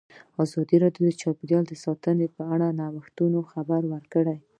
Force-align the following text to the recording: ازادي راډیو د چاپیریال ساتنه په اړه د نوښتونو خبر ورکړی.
ازادي 0.43 0.77
راډیو 0.83 1.03
د 1.07 1.11
چاپیریال 1.21 1.65
ساتنه 1.85 2.25
په 2.35 2.41
اړه 2.53 2.67
د 2.71 2.77
نوښتونو 2.93 3.39
خبر 3.51 3.81
ورکړی. 3.93 4.37